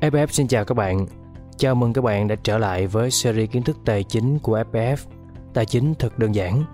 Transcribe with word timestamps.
FF 0.00 0.26
xin 0.30 0.48
chào 0.48 0.64
các 0.64 0.74
bạn. 0.74 1.06
Chào 1.56 1.74
mừng 1.74 1.92
các 1.92 2.04
bạn 2.04 2.28
đã 2.28 2.34
trở 2.42 2.58
lại 2.58 2.86
với 2.86 3.10
series 3.10 3.50
kiến 3.50 3.62
thức 3.62 3.76
tài 3.84 4.04
chính 4.04 4.38
của 4.38 4.62
FF. 4.72 4.96
Tài 5.54 5.66
chính 5.66 5.94
thật 5.94 6.18
đơn 6.18 6.34
giản. 6.34 6.64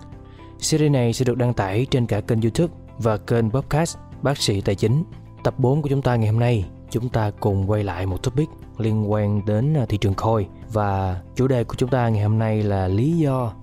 Series 0.59 0.91
này 0.91 1.13
sẽ 1.13 1.25
được 1.25 1.37
đăng 1.37 1.53
tải 1.53 1.87
trên 1.91 2.05
cả 2.05 2.21
kênh 2.21 2.41
YouTube 2.41 2.73
và 2.97 3.17
kênh 3.17 3.51
podcast 3.51 3.97
Bác 4.21 4.37
sĩ 4.37 4.61
Tài 4.61 4.75
chính. 4.75 5.03
Tập 5.43 5.59
4 5.59 5.81
của 5.81 5.89
chúng 5.89 6.01
ta 6.01 6.15
ngày 6.15 6.29
hôm 6.29 6.39
nay, 6.39 6.65
chúng 6.89 7.09
ta 7.09 7.31
cùng 7.39 7.69
quay 7.69 7.83
lại 7.83 8.05
một 8.05 8.23
topic 8.23 8.49
liên 8.77 9.11
quan 9.11 9.45
đến 9.45 9.73
à, 9.77 9.85
thị 9.89 9.97
trường 9.97 10.13
coin 10.13 10.47
và 10.71 11.21
chủ 11.35 11.47
đề 11.47 11.63
của 11.63 11.75
chúng 11.77 11.89
ta 11.89 12.09
ngày 12.09 12.23
hôm 12.23 12.39
nay 12.39 12.63
là 12.63 12.87
lý 12.87 13.17
do 13.17 13.53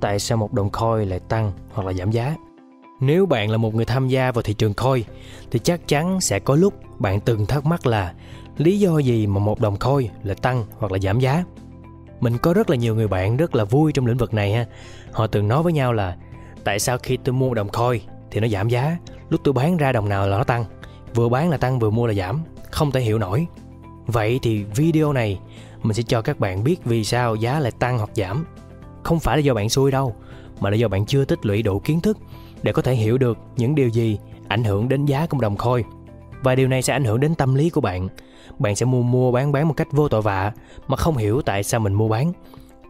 tại 0.00 0.18
sao 0.18 0.38
một 0.38 0.52
đồng 0.52 0.70
coin 0.70 1.08
lại 1.08 1.20
tăng 1.20 1.52
hoặc 1.72 1.86
là 1.86 1.92
giảm 1.92 2.10
giá. 2.10 2.36
Nếu 3.00 3.26
bạn 3.26 3.50
là 3.50 3.56
một 3.56 3.74
người 3.74 3.84
tham 3.84 4.08
gia 4.08 4.32
vào 4.32 4.42
thị 4.42 4.54
trường 4.54 4.74
coin 4.74 5.04
thì 5.50 5.58
chắc 5.58 5.88
chắn 5.88 6.20
sẽ 6.20 6.38
có 6.38 6.56
lúc 6.56 6.74
bạn 6.98 7.20
từng 7.20 7.46
thắc 7.46 7.66
mắc 7.66 7.86
là 7.86 8.14
lý 8.58 8.78
do 8.78 8.98
gì 8.98 9.26
mà 9.26 9.40
một 9.40 9.60
đồng 9.60 9.76
coin 9.76 10.10
lại 10.22 10.36
tăng 10.42 10.64
hoặc 10.78 10.92
là 10.92 10.98
giảm 10.98 11.20
giá. 11.20 11.44
Mình 12.20 12.38
có 12.38 12.54
rất 12.54 12.70
là 12.70 12.76
nhiều 12.76 12.94
người 12.94 13.08
bạn 13.08 13.36
rất 13.36 13.54
là 13.54 13.64
vui 13.64 13.92
trong 13.92 14.06
lĩnh 14.06 14.16
vực 14.16 14.34
này 14.34 14.52
ha. 14.52 14.66
Họ 15.12 15.26
từng 15.26 15.48
nói 15.48 15.62
với 15.62 15.72
nhau 15.72 15.92
là 15.92 16.16
tại 16.64 16.78
sao 16.78 16.98
khi 16.98 17.16
tôi 17.16 17.32
mua 17.32 17.54
đồng 17.54 17.68
coin 17.68 18.00
thì 18.30 18.40
nó 18.40 18.48
giảm 18.48 18.68
giá, 18.68 18.96
lúc 19.28 19.40
tôi 19.44 19.54
bán 19.54 19.76
ra 19.76 19.92
đồng 19.92 20.08
nào 20.08 20.28
là 20.28 20.38
nó 20.38 20.44
tăng. 20.44 20.64
Vừa 21.14 21.28
bán 21.28 21.50
là 21.50 21.56
tăng 21.56 21.78
vừa 21.78 21.90
mua 21.90 22.06
là 22.06 22.14
giảm, 22.14 22.42
không 22.74 22.90
thể 22.92 23.00
hiểu 23.00 23.18
nổi. 23.18 23.46
Vậy 24.06 24.38
thì 24.42 24.64
video 24.64 25.12
này 25.12 25.40
mình 25.82 25.94
sẽ 25.94 26.02
cho 26.02 26.22
các 26.22 26.40
bạn 26.40 26.64
biết 26.64 26.84
vì 26.84 27.04
sao 27.04 27.34
giá 27.34 27.60
lại 27.60 27.72
tăng 27.78 27.98
hoặc 27.98 28.10
giảm. 28.14 28.44
Không 29.02 29.20
phải 29.20 29.36
là 29.36 29.40
do 29.40 29.54
bạn 29.54 29.68
xui 29.68 29.90
đâu, 29.90 30.14
mà 30.60 30.70
là 30.70 30.76
do 30.76 30.88
bạn 30.88 31.06
chưa 31.06 31.24
tích 31.24 31.46
lũy 31.46 31.62
đủ 31.62 31.78
kiến 31.78 32.00
thức 32.00 32.18
để 32.62 32.72
có 32.72 32.82
thể 32.82 32.94
hiểu 32.94 33.18
được 33.18 33.38
những 33.56 33.74
điều 33.74 33.88
gì 33.88 34.18
ảnh 34.48 34.64
hưởng 34.64 34.88
đến 34.88 35.04
giá 35.04 35.26
của 35.26 35.38
đồng 35.40 35.56
khôi 35.56 35.84
Và 36.42 36.54
điều 36.54 36.68
này 36.68 36.82
sẽ 36.82 36.92
ảnh 36.92 37.04
hưởng 37.04 37.20
đến 37.20 37.34
tâm 37.34 37.54
lý 37.54 37.70
của 37.70 37.80
bạn. 37.80 38.08
Bạn 38.58 38.76
sẽ 38.76 38.86
mua 38.86 39.02
mua 39.02 39.32
bán 39.32 39.52
bán 39.52 39.68
một 39.68 39.74
cách 39.76 39.88
vô 39.92 40.08
tội 40.08 40.22
vạ 40.22 40.52
mà 40.88 40.96
không 40.96 41.16
hiểu 41.16 41.42
tại 41.42 41.62
sao 41.62 41.80
mình 41.80 41.94
mua 41.94 42.08
bán. 42.08 42.32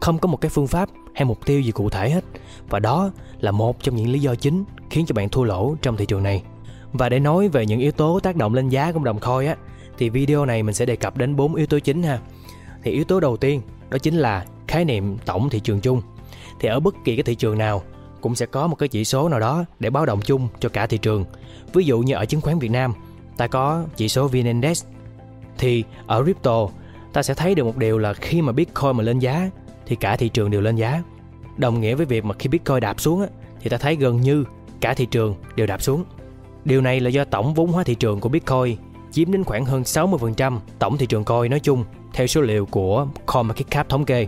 Không 0.01 0.17
có 0.17 0.27
một 0.27 0.37
cái 0.41 0.49
phương 0.49 0.67
pháp 0.67 0.89
hay 1.13 1.25
mục 1.25 1.45
tiêu 1.45 1.61
gì 1.61 1.71
cụ 1.71 1.89
thể 1.89 2.09
hết. 2.09 2.23
Và 2.69 2.79
đó 2.79 3.11
là 3.39 3.51
một 3.51 3.83
trong 3.83 3.95
những 3.95 4.09
lý 4.09 4.19
do 4.19 4.35
chính 4.35 4.63
khiến 4.89 5.05
cho 5.05 5.13
bạn 5.13 5.29
thua 5.29 5.43
lỗ 5.43 5.75
trong 5.81 5.97
thị 5.97 6.05
trường 6.05 6.23
này. 6.23 6.43
Và 6.93 7.09
để 7.09 7.19
nói 7.19 7.47
về 7.47 7.65
những 7.65 7.79
yếu 7.79 7.91
tố 7.91 8.19
tác 8.19 8.35
động 8.35 8.53
lên 8.53 8.69
giá 8.69 8.91
của 8.91 8.99
đồng 8.99 9.19
khôi 9.19 9.47
á 9.47 9.55
thì 9.97 10.09
video 10.09 10.45
này 10.45 10.63
mình 10.63 10.75
sẽ 10.75 10.85
đề 10.85 10.95
cập 10.95 11.17
đến 11.17 11.35
bốn 11.35 11.55
yếu 11.55 11.65
tố 11.65 11.79
chính 11.79 12.03
ha. 12.03 12.19
Thì 12.83 12.91
yếu 12.91 13.03
tố 13.03 13.19
đầu 13.19 13.37
tiên 13.37 13.61
đó 13.89 13.97
chính 13.97 14.15
là 14.15 14.45
khái 14.67 14.85
niệm 14.85 15.17
tổng 15.25 15.49
thị 15.49 15.59
trường 15.59 15.81
chung. 15.81 16.01
Thì 16.59 16.69
ở 16.69 16.79
bất 16.79 16.95
kỳ 17.03 17.15
cái 17.15 17.23
thị 17.23 17.35
trường 17.35 17.57
nào 17.57 17.83
cũng 18.21 18.35
sẽ 18.35 18.45
có 18.45 18.67
một 18.67 18.75
cái 18.75 18.89
chỉ 18.89 19.05
số 19.05 19.29
nào 19.29 19.39
đó 19.39 19.65
để 19.79 19.89
báo 19.89 20.05
động 20.05 20.21
chung 20.21 20.47
cho 20.59 20.69
cả 20.69 20.87
thị 20.87 20.97
trường. 20.97 21.25
Ví 21.73 21.85
dụ 21.85 21.99
như 21.99 22.13
ở 22.13 22.25
chứng 22.25 22.41
khoán 22.41 22.59
Việt 22.59 22.71
Nam, 22.71 22.93
ta 23.37 23.47
có 23.47 23.83
chỉ 23.95 24.09
số 24.09 24.27
VN 24.27 24.45
Index. 24.45 24.83
Thì 25.57 25.83
ở 26.07 26.23
crypto, 26.23 26.67
ta 27.13 27.23
sẽ 27.23 27.33
thấy 27.33 27.55
được 27.55 27.63
một 27.63 27.77
điều 27.77 27.97
là 27.97 28.13
khi 28.13 28.41
mà 28.41 28.51
Bitcoin 28.51 28.97
mà 28.97 29.03
lên 29.03 29.19
giá 29.19 29.49
thì 29.85 29.95
cả 29.95 30.15
thị 30.15 30.29
trường 30.29 30.51
đều 30.51 30.61
lên 30.61 30.75
giá. 30.75 31.03
Đồng 31.57 31.81
nghĩa 31.81 31.95
với 31.95 32.05
việc 32.05 32.25
mà 32.25 32.35
khi 32.39 32.47
Bitcoin 32.47 32.79
đạp 32.79 33.01
xuống 33.01 33.21
á, 33.21 33.27
thì 33.61 33.69
ta 33.69 33.77
thấy 33.77 33.95
gần 33.95 34.21
như 34.21 34.43
cả 34.81 34.93
thị 34.93 35.05
trường 35.05 35.35
đều 35.55 35.67
đạp 35.67 35.81
xuống. 35.81 36.03
Điều 36.65 36.81
này 36.81 36.99
là 36.99 37.09
do 37.09 37.25
tổng 37.25 37.53
vốn 37.53 37.71
hóa 37.71 37.83
thị 37.83 37.95
trường 37.95 38.19
của 38.19 38.29
Bitcoin 38.29 38.77
chiếm 39.15 39.31
đến 39.31 39.43
khoảng 39.43 39.65
hơn 39.65 39.81
60% 39.81 40.59
tổng 40.79 40.97
thị 40.97 41.05
trường 41.05 41.23
coin 41.23 41.51
nói 41.51 41.59
chung 41.59 41.83
theo 42.13 42.27
số 42.27 42.41
liệu 42.41 42.65
của 42.65 43.07
CoinMarketCap 43.25 43.89
thống 43.89 44.05
kê. 44.05 44.27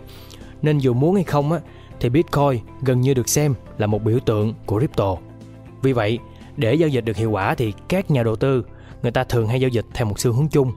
Nên 0.62 0.78
dù 0.78 0.94
muốn 0.94 1.14
hay 1.14 1.24
không 1.24 1.52
á, 1.52 1.60
thì 2.00 2.08
Bitcoin 2.08 2.60
gần 2.82 3.00
như 3.00 3.14
được 3.14 3.28
xem 3.28 3.54
là 3.78 3.86
một 3.86 4.04
biểu 4.04 4.20
tượng 4.20 4.54
của 4.66 4.78
crypto. 4.78 5.16
Vì 5.82 5.92
vậy, 5.92 6.18
để 6.56 6.74
giao 6.74 6.88
dịch 6.88 7.04
được 7.04 7.16
hiệu 7.16 7.30
quả 7.30 7.54
thì 7.54 7.72
các 7.88 8.10
nhà 8.10 8.22
đầu 8.22 8.36
tư 8.36 8.64
người 9.02 9.12
ta 9.12 9.24
thường 9.24 9.48
hay 9.48 9.60
giao 9.60 9.68
dịch 9.68 9.84
theo 9.94 10.06
một 10.06 10.20
xu 10.20 10.32
hướng 10.32 10.48
chung. 10.48 10.72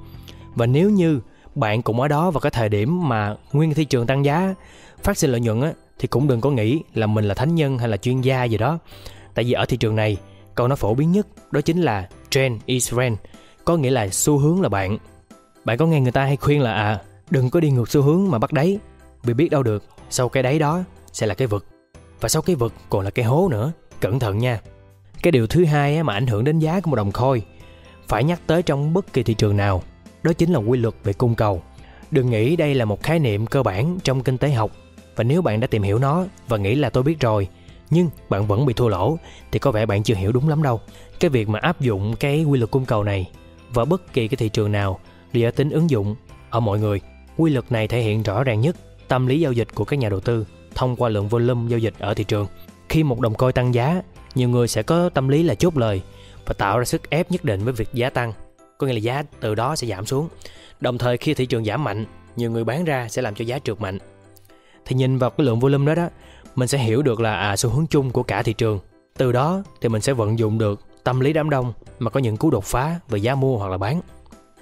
Và 0.56 0.66
nếu 0.66 0.90
như 0.90 1.20
bạn 1.56 1.82
cũng 1.82 2.02
ở 2.02 2.08
đó 2.08 2.32
vào 2.32 2.42
cái 2.42 2.52
thời 2.52 2.70
điểm 2.70 3.10
mà 3.10 3.36
nguyên 3.54 3.74
thị 3.74 3.86
trường 3.86 4.08
tăng 4.08 4.26
giá, 4.26 4.56
phát 5.04 5.18
sinh 5.18 5.32
lợi 5.32 5.42
nhuận 5.42 5.62
á, 5.62 5.74
thì 6.00 6.08
cũng 6.08 6.28
đừng 6.28 6.42
có 6.42 6.50
nghĩ 6.50 6.82
là 6.94 7.08
mình 7.08 7.26
là 7.26 7.34
thánh 7.34 7.56
nhân 7.56 7.78
hay 7.78 7.88
là 7.88 7.98
chuyên 7.98 8.22
gia 8.22 8.44
gì 8.44 8.58
đó. 8.58 8.80
Tại 9.34 9.46
vì 9.46 9.52
ở 9.52 9.66
thị 9.66 9.78
trường 9.78 9.96
này, 9.96 10.18
câu 10.56 10.68
nói 10.68 10.76
phổ 10.76 10.94
biến 10.94 11.12
nhất 11.12 11.28
đó 11.52 11.62
chính 11.62 11.82
là 11.82 12.10
trend 12.30 12.62
is 12.66 12.94
trend, 12.94 13.18
có 13.66 13.78
nghĩa 13.78 13.92
là 13.92 14.08
xu 14.08 14.38
hướng 14.38 14.62
là 14.62 14.70
bạn. 14.70 14.98
Bạn 15.66 15.78
có 15.78 15.86
nghe 15.86 16.02
người 16.02 16.12
ta 16.12 16.24
hay 16.24 16.38
khuyên 16.38 16.62
là 16.62 16.74
à, 16.74 17.02
đừng 17.30 17.50
có 17.50 17.60
đi 17.60 17.72
ngược 17.72 17.90
xu 17.90 18.02
hướng 18.02 18.32
mà 18.32 18.40
bắt 18.40 18.54
đáy, 18.54 18.80
vì 19.24 19.34
biết 19.34 19.50
đâu 19.50 19.64
được, 19.64 19.84
sau 20.10 20.30
cái 20.30 20.44
đáy 20.44 20.60
đó 20.60 20.84
sẽ 21.14 21.28
là 21.28 21.34
cái 21.34 21.48
vực. 21.48 21.66
Và 22.20 22.30
sau 22.30 22.42
cái 22.42 22.56
vực 22.56 22.74
còn 22.90 23.06
là 23.06 23.10
cái 23.10 23.26
hố 23.26 23.48
nữa, 23.52 23.72
cẩn 24.00 24.20
thận 24.20 24.38
nha. 24.38 24.62
Cái 25.24 25.32
điều 25.32 25.48
thứ 25.48 25.66
hai 25.66 26.04
mà 26.04 26.14
ảnh 26.14 26.28
hưởng 26.28 26.44
đến 26.44 26.60
giá 26.60 26.80
của 26.80 26.90
một 26.90 26.96
đồng 26.96 27.12
coin 27.12 27.44
phải 28.08 28.24
nhắc 28.24 28.40
tới 28.48 28.64
trong 28.64 28.94
bất 28.94 29.14
kỳ 29.14 29.24
thị 29.24 29.34
trường 29.34 29.58
nào, 29.58 29.84
đó 30.24 30.34
chính 30.34 30.52
là 30.52 30.60
quy 30.60 30.80
luật 30.80 30.94
về 31.04 31.14
cung 31.14 31.36
cầu. 31.36 31.62
Đừng 32.12 32.30
nghĩ 32.30 32.56
đây 32.56 32.76
là 32.76 32.86
một 32.86 33.04
khái 33.04 33.20
niệm 33.20 33.46
cơ 33.46 33.64
bản 33.64 33.98
trong 34.04 34.24
kinh 34.24 34.38
tế 34.38 34.50
học 34.50 34.72
và 35.16 35.24
nếu 35.24 35.42
bạn 35.42 35.60
đã 35.60 35.68
tìm 35.68 35.84
hiểu 35.84 36.00
nó 36.00 36.26
và 36.48 36.58
nghĩ 36.58 36.76
là 36.76 36.90
tôi 36.90 37.04
biết 37.04 37.20
rồi, 37.20 37.48
nhưng 37.90 38.10
bạn 38.30 38.48
vẫn 38.48 38.66
bị 38.66 38.74
thua 38.74 38.88
lỗ 38.88 39.18
thì 39.52 39.60
có 39.60 39.72
vẻ 39.72 39.86
bạn 39.86 40.04
chưa 40.04 40.16
hiểu 40.16 40.32
đúng 40.32 40.50
lắm 40.50 40.64
đâu. 40.64 40.82
Cái 41.20 41.30
việc 41.30 41.50
mà 41.50 41.60
áp 41.60 41.82
dụng 41.82 42.16
cái 42.16 42.44
quy 42.44 42.60
luật 42.60 42.72
cung 42.72 42.86
cầu 42.86 43.04
này 43.04 43.32
vào 43.74 43.86
bất 43.86 44.14
kỳ 44.14 44.28
cái 44.28 44.36
thị 44.36 44.50
trường 44.50 44.72
nào 44.72 45.00
đều 45.34 45.48
ở 45.48 45.52
tính 45.52 45.70
ứng 45.70 45.90
dụng 45.90 46.16
ở 46.50 46.60
mọi 46.60 46.80
người. 46.80 47.02
Quy 47.38 47.52
luật 47.52 47.72
này 47.72 47.88
thể 47.88 48.02
hiện 48.02 48.24
rõ 48.24 48.44
ràng 48.44 48.62
nhất 48.62 48.76
tâm 49.08 49.28
lý 49.28 49.40
giao 49.40 49.52
dịch 49.52 49.68
của 49.76 49.86
các 49.86 50.00
nhà 50.00 50.10
đầu 50.10 50.20
tư 50.20 50.46
thông 50.76 50.96
qua 50.96 51.10
lượng 51.10 51.28
volume 51.28 51.70
giao 51.70 51.80
dịch 51.80 51.94
ở 52.00 52.14
thị 52.14 52.24
trường. 52.24 52.48
Khi 52.90 53.04
một 53.04 53.20
đồng 53.20 53.36
coi 53.36 53.54
tăng 53.54 53.74
giá, 53.74 54.02
nhiều 54.36 54.50
người 54.50 54.68
sẽ 54.68 54.84
có 54.84 55.10
tâm 55.10 55.28
lý 55.28 55.44
là 55.44 55.56
chốt 55.56 55.78
lời 55.78 56.02
và 56.46 56.54
tạo 56.54 56.80
ra 56.80 56.86
sức 56.86 57.10
ép 57.10 57.32
nhất 57.32 57.44
định 57.44 57.64
với 57.64 57.74
việc 57.74 57.90
giá 57.94 58.10
tăng. 58.10 58.34
Có 58.78 58.88
nghĩa 58.88 58.94
là 58.94 59.00
giá 59.00 59.24
từ 59.40 59.56
đó 59.56 59.76
sẽ 59.76 59.88
giảm 59.88 60.06
xuống. 60.06 60.28
Đồng 60.80 60.98
thời 60.98 61.18
khi 61.18 61.34
thị 61.34 61.46
trường 61.46 61.66
giảm 61.66 61.84
mạnh, 61.84 62.06
nhiều 62.36 62.52
người 62.52 62.64
bán 62.64 62.84
ra 62.84 63.08
sẽ 63.10 63.22
làm 63.22 63.36
cho 63.36 63.46
giá 63.46 63.60
trượt 63.60 63.82
mạnh. 63.82 63.98
Thì 64.86 64.96
nhìn 64.96 65.18
vào 65.18 65.30
cái 65.30 65.46
lượng 65.46 65.60
volume 65.60 65.86
đó 65.86 66.04
đó, 66.04 66.10
mình 66.56 66.68
sẽ 66.68 66.78
hiểu 66.78 67.02
được 67.02 67.20
là 67.20 67.36
à 67.36 67.58
xu 67.58 67.70
hướng 67.70 67.88
chung 67.88 68.12
của 68.12 68.24
cả 68.24 68.44
thị 68.44 68.54
trường. 68.54 68.80
Từ 69.18 69.32
đó 69.32 69.64
thì 69.82 69.90
mình 69.90 70.02
sẽ 70.02 70.14
vận 70.14 70.40
dụng 70.40 70.58
được 70.58 70.82
tâm 71.04 71.20
lý 71.20 71.34
đám 71.34 71.50
đông 71.50 71.74
mà 72.00 72.10
có 72.10 72.20
những 72.20 72.38
cú 72.38 72.50
đột 72.50 72.64
phá 72.64 73.00
về 73.10 73.20
giá 73.20 73.36
mua 73.36 73.58
hoặc 73.58 73.72
là 73.72 73.78
bán. 73.78 74.02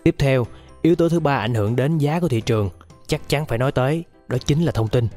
Tiếp 0.03 0.15
theo, 0.19 0.45
yếu 0.81 0.95
tố 0.95 1.09
thứ 1.09 1.19
ba 1.19 1.37
ảnh 1.37 1.53
hưởng 1.53 1.75
đến 1.75 1.97
giá 1.97 2.19
của 2.19 2.27
thị 2.27 2.41
trường 2.41 2.69
chắc 3.07 3.29
chắn 3.29 3.45
phải 3.45 3.57
nói 3.57 3.71
tới 3.71 4.03
đó 4.27 4.37
chính 4.45 4.63
là 4.63 4.71
thông 4.71 4.87
tin. 4.87 5.07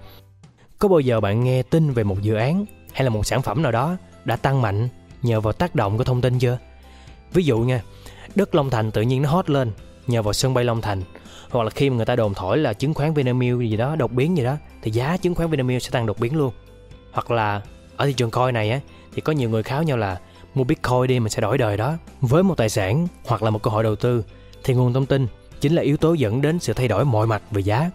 Có 0.79 0.89
bao 0.89 1.01
giờ 1.01 1.21
bạn 1.21 1.45
nghe 1.45 1.63
tin 1.63 1.91
về 1.91 2.05
một 2.05 2.23
dự 2.23 2.35
án 2.35 2.65
hay 2.93 3.05
là 3.05 3.11
một 3.11 3.27
sản 3.27 3.43
phẩm 3.43 3.63
nào 3.63 3.73
đó 3.73 3.97
đã 4.25 4.37
tăng 4.37 4.63
mạnh 4.63 4.89
nhờ 5.23 5.41
vào 5.41 5.53
tác 5.53 5.75
động 5.75 5.99
của 5.99 6.05
thông 6.05 6.21
tin 6.21 6.39
chưa? 6.39 6.59
Ví 7.33 7.45
dụ 7.45 7.59
nha, 7.59 7.83
đất 8.35 8.55
Long 8.55 8.71
Thành 8.71 8.91
tự 8.91 9.03
nhiên 9.03 9.23
nó 9.23 9.31
hot 9.31 9.51
lên 9.51 9.73
nhờ 10.07 10.23
vào 10.23 10.33
sân 10.33 10.55
bay 10.55 10.65
Long 10.65 10.81
Thành 10.81 11.03
hoặc 11.51 11.63
là 11.63 11.71
khi 11.71 11.91
mà 11.91 11.97
người 11.97 12.07
ta 12.07 12.17
đồn 12.17 12.35
thổi 12.35 12.59
là 12.59 12.73
chứng 12.73 12.95
khoán 12.95 13.15
Vinamilk 13.15 13.61
gì 13.61 13.77
đó 13.77 13.97
đột 13.97 14.13
biến 14.13 14.37
gì 14.37 14.45
đó 14.45 14.57
thì 14.83 14.91
giá 14.91 15.17
chứng 15.17 15.35
khoán 15.35 15.51
Vinamilk 15.51 15.83
sẽ 15.83 15.91
tăng 15.91 16.07
đột 16.07 16.21
biến 16.21 16.37
luôn. 16.37 16.53
Hoặc 17.13 17.31
là 17.31 17.61
ở 17.97 18.07
thị 18.07 18.13
trường 18.13 18.31
coin 18.31 18.55
này 18.55 18.71
á 18.71 18.81
thì 19.15 19.21
có 19.21 19.33
nhiều 19.33 19.51
người 19.51 19.63
kháo 19.63 19.83
nhau 19.83 19.97
là 19.97 20.21
mua 20.55 20.65
Bitcoin 20.65 21.07
đi 21.07 21.21
mình 21.21 21.31
sẽ 21.31 21.41
đổi 21.41 21.59
đời 21.59 21.77
đó. 21.77 21.95
Với 22.21 22.43
một 22.43 22.55
tài 22.57 22.69
sản 22.69 23.09
hoặc 23.25 23.43
là 23.43 23.51
một 23.51 23.63
cơ 23.63 23.71
hội 23.71 23.83
đầu 23.83 23.97
tư 23.97 24.25
thì 24.65 24.75
nguồn 24.75 24.93
thông 24.93 25.07
tin 25.07 25.27
chính 25.61 25.75
là 25.75 25.83
yếu 25.83 25.97
tố 25.97 26.15
dẫn 26.15 26.43
đến 26.43 26.59
sự 26.59 26.73
thay 26.73 26.89
đổi 26.89 27.05
mọi 27.05 27.27
mặt 27.27 27.43
về 27.51 27.63
giá. 27.63 27.91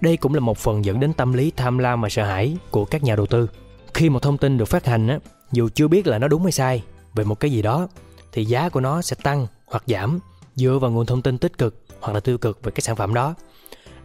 Đây 0.00 0.16
cũng 0.16 0.34
là 0.34 0.40
một 0.40 0.58
phần 0.58 0.84
dẫn 0.84 1.00
đến 1.00 1.12
tâm 1.12 1.32
lý 1.32 1.52
tham 1.56 1.78
lam 1.78 2.00
và 2.00 2.08
sợ 2.08 2.24
hãi 2.24 2.56
của 2.70 2.84
các 2.84 3.02
nhà 3.02 3.16
đầu 3.16 3.26
tư. 3.26 3.50
Khi 3.94 4.08
một 4.08 4.22
thông 4.22 4.38
tin 4.38 4.58
được 4.58 4.64
phát 4.64 4.86
hành 4.86 5.08
á, 5.08 5.18
dù 5.52 5.68
chưa 5.74 5.88
biết 5.88 6.06
là 6.06 6.18
nó 6.18 6.28
đúng 6.28 6.42
hay 6.42 6.52
sai 6.52 6.82
về 7.14 7.24
một 7.24 7.40
cái 7.40 7.50
gì 7.50 7.62
đó 7.62 7.88
thì 8.32 8.44
giá 8.44 8.68
của 8.68 8.80
nó 8.80 9.02
sẽ 9.02 9.16
tăng 9.22 9.46
hoặc 9.66 9.82
giảm 9.86 10.18
dựa 10.54 10.78
vào 10.80 10.90
nguồn 10.90 11.06
thông 11.06 11.22
tin 11.22 11.38
tích 11.38 11.58
cực 11.58 11.84
hoặc 12.00 12.12
là 12.12 12.20
tiêu 12.20 12.38
cực 12.38 12.62
về 12.62 12.70
cái 12.70 12.80
sản 12.80 12.96
phẩm 12.96 13.14
đó. 13.14 13.34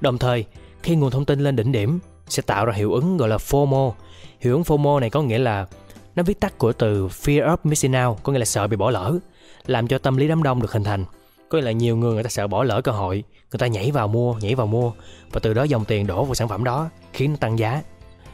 Đồng 0.01 0.17
thời, 0.17 0.45
khi 0.83 0.95
nguồn 0.95 1.11
thông 1.11 1.25
tin 1.25 1.39
lên 1.39 1.55
đỉnh 1.55 1.71
điểm 1.71 1.99
sẽ 2.27 2.41
tạo 2.41 2.65
ra 2.65 2.73
hiệu 2.73 2.93
ứng 2.93 3.17
gọi 3.17 3.29
là 3.29 3.37
FOMO. 3.37 3.91
Hiệu 4.39 4.53
ứng 4.53 4.63
FOMO 4.63 4.99
này 4.99 5.09
có 5.09 5.21
nghĩa 5.21 5.37
là 5.37 5.67
nó 6.15 6.23
viết 6.23 6.39
tắt 6.39 6.57
của 6.57 6.73
từ 6.73 7.07
Fear 7.07 7.47
of 7.47 7.57
Missing 7.63 7.93
Out, 8.05 8.17
có 8.23 8.33
nghĩa 8.33 8.39
là 8.39 8.45
sợ 8.45 8.67
bị 8.67 8.77
bỏ 8.77 8.91
lỡ, 8.91 9.17
làm 9.65 9.87
cho 9.87 9.97
tâm 9.97 10.17
lý 10.17 10.27
đám 10.27 10.43
đông 10.43 10.61
được 10.61 10.71
hình 10.71 10.83
thành. 10.83 11.05
Có 11.49 11.57
nghĩa 11.57 11.65
là 11.65 11.71
nhiều 11.71 11.97
người 11.97 12.13
người 12.13 12.23
ta 12.23 12.29
sợ 12.29 12.47
bỏ 12.47 12.63
lỡ 12.63 12.81
cơ 12.81 12.91
hội, 12.91 13.23
người 13.51 13.59
ta 13.59 13.67
nhảy 13.67 13.91
vào 13.91 14.07
mua, 14.07 14.33
nhảy 14.33 14.55
vào 14.55 14.67
mua 14.67 14.91
và 15.31 15.39
từ 15.39 15.53
đó 15.53 15.63
dòng 15.63 15.85
tiền 15.85 16.07
đổ 16.07 16.25
vào 16.25 16.35
sản 16.35 16.47
phẩm 16.47 16.63
đó 16.63 16.89
khiến 17.13 17.31
nó 17.31 17.37
tăng 17.37 17.59
giá. 17.59 17.81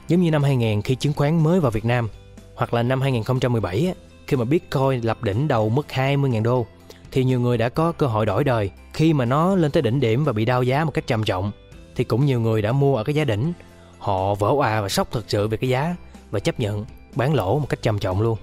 Giống 0.07 0.21
như 0.21 0.31
năm 0.31 0.43
2000 0.43 0.81
khi 0.81 0.95
chứng 0.95 1.13
khoán 1.13 1.43
mới 1.43 1.59
vào 1.59 1.71
Việt 1.71 1.85
Nam 1.85 2.09
hoặc 2.55 2.73
là 2.73 2.83
năm 2.83 3.01
2017 3.01 3.93
khi 4.27 4.37
mà 4.37 4.45
Bitcoin 4.45 5.01
lập 5.01 5.23
đỉnh 5.23 5.47
đầu 5.47 5.69
mức 5.69 5.85
20.000 5.89 6.43
đô 6.43 6.65
thì 7.11 7.23
nhiều 7.23 7.39
người 7.39 7.57
đã 7.57 7.69
có 7.69 7.91
cơ 7.91 8.07
hội 8.07 8.25
đổi 8.25 8.43
đời 8.43 8.71
khi 8.93 9.13
mà 9.13 9.25
nó 9.25 9.55
lên 9.55 9.71
tới 9.71 9.81
đỉnh 9.81 9.99
điểm 9.99 10.23
và 10.23 10.33
bị 10.33 10.45
đau 10.45 10.63
giá 10.63 10.83
một 10.83 10.91
cách 10.91 11.07
trầm 11.07 11.23
trọng 11.23 11.51
thì 11.95 12.03
cũng 12.03 12.25
nhiều 12.25 12.39
người 12.39 12.61
đã 12.61 12.71
mua 12.71 12.95
ở 12.95 13.03
cái 13.03 13.15
giá 13.15 13.23
đỉnh 13.23 13.53
họ 13.97 14.35
vỡ 14.35 14.47
òa 14.47 14.81
và 14.81 14.89
sốc 14.89 15.11
thực 15.11 15.25
sự 15.27 15.47
về 15.47 15.57
cái 15.57 15.69
giá 15.69 15.95
và 16.31 16.39
chấp 16.39 16.59
nhận 16.59 16.85
bán 17.15 17.33
lỗ 17.33 17.59
một 17.59 17.69
cách 17.69 17.81
trầm 17.81 17.99
trọng 17.99 18.21
luôn 18.21 18.37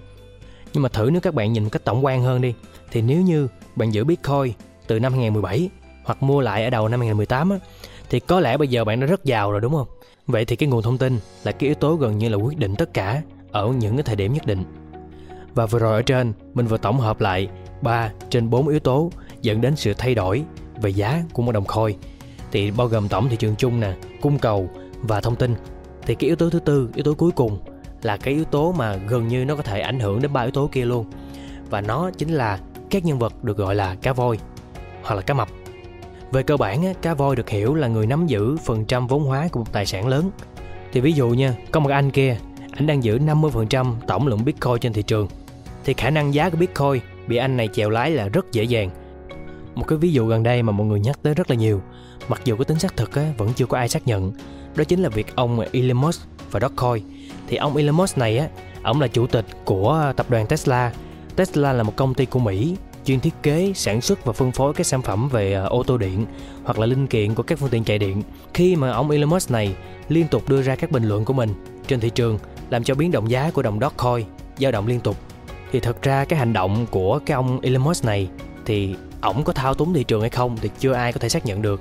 nhưng 0.72 0.82
mà 0.82 0.88
thử 0.88 1.10
nếu 1.12 1.20
các 1.20 1.34
bạn 1.34 1.52
nhìn 1.52 1.62
một 1.64 1.70
cách 1.72 1.84
tổng 1.84 2.04
quan 2.04 2.22
hơn 2.22 2.40
đi 2.40 2.54
thì 2.90 3.02
nếu 3.02 3.22
như 3.22 3.48
bạn 3.76 3.90
giữ 3.90 4.04
Bitcoin 4.04 4.52
từ 4.86 5.00
năm 5.00 5.12
2017 5.12 5.70
hoặc 6.04 6.22
mua 6.22 6.40
lại 6.40 6.64
ở 6.64 6.70
đầu 6.70 6.88
năm 6.88 7.00
2018 7.00 7.50
á, 7.50 7.58
thì 8.10 8.20
có 8.20 8.40
lẽ 8.40 8.56
bây 8.56 8.68
giờ 8.68 8.84
bạn 8.84 9.00
đã 9.00 9.06
rất 9.06 9.24
giàu 9.24 9.52
rồi 9.52 9.60
đúng 9.60 9.72
không? 9.72 9.86
Vậy 10.26 10.44
thì 10.44 10.56
cái 10.56 10.68
nguồn 10.68 10.82
thông 10.82 10.98
tin 10.98 11.18
là 11.44 11.52
cái 11.52 11.68
yếu 11.68 11.74
tố 11.74 11.94
gần 11.94 12.18
như 12.18 12.28
là 12.28 12.36
quyết 12.36 12.58
định 12.58 12.74
tất 12.76 12.94
cả 12.94 13.22
ở 13.52 13.68
những 13.68 13.96
cái 13.96 14.02
thời 14.02 14.16
điểm 14.16 14.32
nhất 14.32 14.46
định. 14.46 14.64
Và 15.54 15.66
vừa 15.66 15.78
rồi 15.78 15.92
ở 15.92 16.02
trên, 16.02 16.32
mình 16.54 16.66
vừa 16.66 16.76
tổng 16.76 17.00
hợp 17.00 17.20
lại 17.20 17.48
3 17.82 18.10
trên 18.30 18.50
4 18.50 18.68
yếu 18.68 18.80
tố 18.80 19.10
dẫn 19.42 19.60
đến 19.60 19.76
sự 19.76 19.94
thay 19.98 20.14
đổi 20.14 20.44
về 20.82 20.90
giá 20.90 21.22
của 21.32 21.42
một 21.42 21.52
đồng 21.52 21.64
coin. 21.64 21.96
Thì 22.52 22.70
bao 22.70 22.86
gồm 22.86 23.08
tổng 23.08 23.28
thị 23.28 23.36
trường 23.36 23.56
chung 23.56 23.80
nè, 23.80 23.94
cung 24.20 24.38
cầu 24.38 24.70
và 25.02 25.20
thông 25.20 25.36
tin. 25.36 25.54
Thì 26.06 26.14
cái 26.14 26.28
yếu 26.28 26.36
tố 26.36 26.50
thứ 26.50 26.60
tư, 26.60 26.88
yếu 26.94 27.04
tố 27.04 27.14
cuối 27.14 27.30
cùng 27.30 27.58
là 28.02 28.16
cái 28.16 28.34
yếu 28.34 28.44
tố 28.44 28.72
mà 28.72 28.96
gần 28.96 29.28
như 29.28 29.44
nó 29.44 29.56
có 29.56 29.62
thể 29.62 29.80
ảnh 29.80 30.00
hưởng 30.00 30.22
đến 30.22 30.32
ba 30.32 30.40
yếu 30.40 30.50
tố 30.50 30.68
kia 30.72 30.84
luôn. 30.84 31.06
Và 31.70 31.80
nó 31.80 32.10
chính 32.18 32.28
là 32.28 32.58
các 32.90 33.04
nhân 33.04 33.18
vật 33.18 33.44
được 33.44 33.56
gọi 33.56 33.74
là 33.74 33.94
cá 33.94 34.12
voi 34.12 34.38
hoặc 35.02 35.14
là 35.14 35.22
cá 35.22 35.34
mập. 35.34 35.48
Về 36.32 36.42
cơ 36.42 36.56
bản, 36.56 36.94
cá 37.02 37.14
voi 37.14 37.36
được 37.36 37.48
hiểu 37.48 37.74
là 37.74 37.88
người 37.88 38.06
nắm 38.06 38.26
giữ 38.26 38.56
phần 38.56 38.84
trăm 38.84 39.06
vốn 39.06 39.24
hóa 39.24 39.48
của 39.52 39.60
một 39.60 39.72
tài 39.72 39.86
sản 39.86 40.08
lớn. 40.08 40.30
Thì 40.92 41.00
ví 41.00 41.12
dụ 41.12 41.28
nha, 41.28 41.54
có 41.72 41.80
một 41.80 41.90
anh 41.90 42.10
kia, 42.10 42.36
anh 42.72 42.86
đang 42.86 43.04
giữ 43.04 43.18
50% 43.18 43.94
tổng 44.06 44.28
lượng 44.28 44.44
Bitcoin 44.44 44.78
trên 44.80 44.92
thị 44.92 45.02
trường. 45.02 45.28
Thì 45.84 45.94
khả 45.94 46.10
năng 46.10 46.34
giá 46.34 46.50
của 46.50 46.56
Bitcoin 46.56 47.00
bị 47.26 47.36
anh 47.36 47.56
này 47.56 47.68
chèo 47.72 47.90
lái 47.90 48.10
là 48.10 48.28
rất 48.28 48.52
dễ 48.52 48.62
dàng. 48.62 48.90
Một 49.74 49.84
cái 49.88 49.98
ví 49.98 50.12
dụ 50.12 50.26
gần 50.26 50.42
đây 50.42 50.62
mà 50.62 50.72
mọi 50.72 50.86
người 50.86 51.00
nhắc 51.00 51.18
tới 51.22 51.34
rất 51.34 51.50
là 51.50 51.56
nhiều, 51.56 51.82
mặc 52.28 52.40
dù 52.44 52.56
có 52.56 52.64
tính 52.64 52.78
xác 52.78 52.96
thực 52.96 53.14
á, 53.14 53.32
vẫn 53.38 53.52
chưa 53.56 53.66
có 53.66 53.78
ai 53.78 53.88
xác 53.88 54.06
nhận, 54.06 54.32
đó 54.76 54.84
chính 54.84 55.02
là 55.02 55.08
việc 55.08 55.26
ông 55.34 55.60
Elon 55.72 55.96
Musk 55.96 56.28
và 56.50 56.60
Dogecoin. 56.60 57.04
Thì 57.48 57.56
ông 57.56 57.76
Elon 57.76 57.96
Musk 57.96 58.18
này 58.18 58.38
á, 58.38 58.48
ông 58.82 59.00
là 59.00 59.08
chủ 59.08 59.26
tịch 59.26 59.46
của 59.64 60.12
tập 60.16 60.30
đoàn 60.30 60.46
Tesla. 60.46 60.92
Tesla 61.36 61.72
là 61.72 61.82
một 61.82 61.96
công 61.96 62.14
ty 62.14 62.26
của 62.26 62.38
Mỹ 62.38 62.76
chuyên 63.04 63.20
thiết 63.20 63.34
kế, 63.42 63.72
sản 63.74 64.00
xuất 64.00 64.24
và 64.24 64.32
phân 64.32 64.52
phối 64.52 64.74
các 64.74 64.86
sản 64.86 65.02
phẩm 65.02 65.28
về 65.28 65.52
ờ, 65.52 65.66
ô 65.66 65.82
tô 65.82 65.98
điện 65.98 66.26
hoặc 66.64 66.78
là 66.78 66.86
linh 66.86 67.06
kiện 67.06 67.34
của 67.34 67.42
các 67.42 67.58
phương 67.58 67.70
tiện 67.70 67.84
chạy 67.84 67.98
điện. 67.98 68.22
Khi 68.54 68.76
mà 68.76 68.90
ông 68.90 69.10
Elon 69.10 69.30
Musk 69.30 69.50
này 69.50 69.74
liên 70.08 70.28
tục 70.28 70.48
đưa 70.48 70.62
ra 70.62 70.76
các 70.76 70.90
bình 70.90 71.04
luận 71.04 71.24
của 71.24 71.32
mình 71.32 71.50
trên 71.86 72.00
thị 72.00 72.10
trường 72.10 72.38
làm 72.70 72.84
cho 72.84 72.94
biến 72.94 73.10
động 73.10 73.30
giá 73.30 73.50
của 73.50 73.62
đồng 73.62 73.80
Dogecoin 73.80 74.26
dao 74.58 74.72
động 74.72 74.86
liên 74.86 75.00
tục 75.00 75.16
thì 75.72 75.80
thật 75.80 76.02
ra 76.02 76.24
cái 76.24 76.38
hành 76.38 76.52
động 76.52 76.86
của 76.90 77.20
cái 77.26 77.34
ông 77.34 77.60
Elon 77.60 77.82
Musk 77.82 78.04
này 78.04 78.28
thì 78.64 78.94
ổng 79.20 79.44
có 79.44 79.52
thao 79.52 79.74
túng 79.74 79.94
thị 79.94 80.04
trường 80.04 80.20
hay 80.20 80.30
không 80.30 80.56
thì 80.60 80.70
chưa 80.78 80.92
ai 80.92 81.12
có 81.12 81.20
thể 81.20 81.28
xác 81.28 81.46
nhận 81.46 81.62
được 81.62 81.80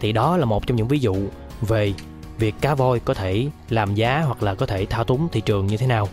thì 0.00 0.12
đó 0.12 0.36
là 0.36 0.44
một 0.44 0.66
trong 0.66 0.76
những 0.76 0.88
ví 0.88 0.98
dụ 0.98 1.16
về 1.60 1.92
việc 2.38 2.54
cá 2.60 2.74
voi 2.74 3.00
có 3.00 3.14
thể 3.14 3.46
làm 3.68 3.94
giá 3.94 4.20
hoặc 4.20 4.42
là 4.42 4.54
có 4.54 4.66
thể 4.66 4.86
thao 4.86 5.04
túng 5.04 5.28
thị 5.32 5.40
trường 5.40 5.66
như 5.66 5.76
thế 5.76 5.86
nào. 5.86 6.08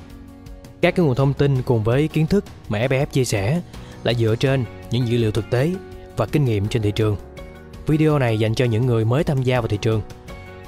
Các 0.82 0.96
cái 0.96 1.06
nguồn 1.06 1.16
thông 1.16 1.34
tin 1.34 1.62
cùng 1.62 1.84
với 1.84 2.08
kiến 2.08 2.28
thức 2.28 2.46
mà 2.70 2.80
FBF 2.80 3.06
chia 3.06 3.26
sẻ 3.26 3.62
là 4.04 4.14
dựa 4.14 4.36
trên 4.36 4.66
những 4.92 5.08
dữ 5.08 5.18
liệu 5.18 5.32
thực 5.32 5.50
tế 5.50 5.72
và 6.18 6.26
kinh 6.26 6.46
nghiệm 6.46 6.68
trên 6.68 6.82
thị 6.82 6.92
trường. 6.92 7.16
Video 7.88 8.20
này 8.20 8.40
dành 8.40 8.56
cho 8.56 8.66
những 8.66 8.86
người 8.86 9.06
mới 9.06 9.24
tham 9.24 9.44
gia 9.44 9.62
vào 9.62 9.68
thị 9.68 9.78
trường. 9.82 10.02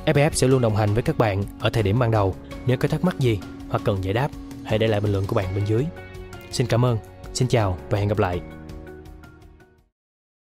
FBF 0.06 0.30
sẽ 0.34 0.48
luôn 0.48 0.62
đồng 0.62 0.76
hành 0.76 0.94
với 0.94 1.04
các 1.04 1.18
bạn 1.18 1.44
ở 1.60 1.70
thời 1.70 1.84
điểm 1.84 2.00
ban 2.00 2.12
đầu. 2.12 2.36
Nếu 2.66 2.78
có 2.78 2.88
thắc 2.88 3.04
mắc 3.04 3.20
gì 3.20 3.40
hoặc 3.70 3.82
cần 3.86 4.04
giải 4.04 4.14
đáp, 4.14 4.30
hãy 4.64 4.80
để 4.80 4.88
lại 4.88 5.02
bình 5.02 5.12
luận 5.12 5.26
của 5.28 5.36
bạn 5.36 5.56
bên 5.56 5.66
dưới. 5.66 5.86
Xin 6.52 6.68
cảm 6.68 6.86
ơn, 6.86 6.98
xin 7.34 7.48
chào 7.48 7.78
và 7.90 8.00
hẹn 8.00 8.08
gặp 8.08 8.20
lại. 8.20 8.42